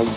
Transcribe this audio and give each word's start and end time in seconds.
I'm 0.00 0.14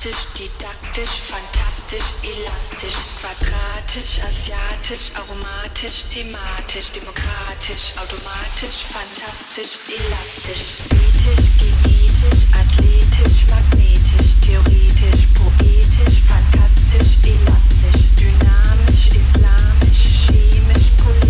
fantastisch, 0.00 0.32
didaktisch, 0.38 1.16
fantastisch, 1.28 2.10
elastisch, 2.24 2.96
quadratisch, 3.20 4.18
asiatisch, 4.24 5.10
aromatisch, 5.14 6.04
thematisch, 6.08 6.90
demokratisch, 6.92 7.92
automatisch, 8.00 8.80
fantastisch, 8.88 9.76
elastisch, 9.92 10.88
ethisch, 10.88 11.46
genetisch, 11.60 12.42
athletisch, 12.56 13.44
magnetisch, 13.52 14.30
theoretisch, 14.40 15.22
poetisch, 15.36 16.16
fantastisch, 16.24 17.20
elastisch, 17.28 18.02
dynamisch, 18.16 19.04
islamisch, 19.12 20.00
chemisch, 20.24 20.88
politisch. 20.96 21.29